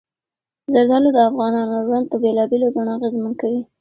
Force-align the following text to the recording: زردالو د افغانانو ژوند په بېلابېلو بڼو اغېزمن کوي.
زردالو 0.73 1.09
د 1.13 1.17
افغانانو 1.29 1.85
ژوند 1.87 2.05
په 2.11 2.17
بېلابېلو 2.23 2.73
بڼو 2.75 2.91
اغېزمن 2.97 3.33
کوي. 3.41 3.61